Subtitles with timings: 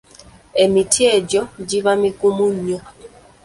[0.63, 2.79] Emiti egyo giba migumu nnyo.